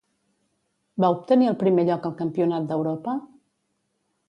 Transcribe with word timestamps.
Va 1.05 1.11
obtenir 1.15 1.51
el 1.51 1.59
primer 1.65 1.85
lloc 1.91 2.09
al 2.11 2.17
Campionat 2.23 2.67
d'Europa? 2.73 3.17